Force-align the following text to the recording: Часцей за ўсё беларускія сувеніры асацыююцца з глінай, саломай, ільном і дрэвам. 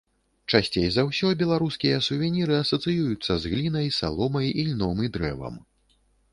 Часцей 0.53 0.87
за 0.95 1.03
ўсё 1.09 1.29
беларускія 1.41 1.99
сувеніры 2.07 2.57
асацыююцца 2.63 3.31
з 3.45 3.55
глінай, 3.55 3.95
саломай, 4.01 4.47
ільном 4.67 4.97
і 5.09 5.15
дрэвам. 5.19 5.65